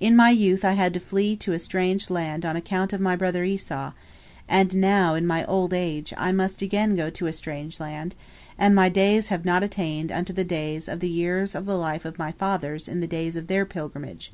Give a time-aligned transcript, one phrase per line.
[0.00, 3.16] In my youth I had to flee to a strange land on account of my
[3.16, 3.92] brother Esau,
[4.46, 8.14] and now, in my old age, I must again go to a strange land,
[8.58, 12.04] and my days have not attained unto the days of the years of the life
[12.04, 14.30] of my fathers in the days of their pilgrimage."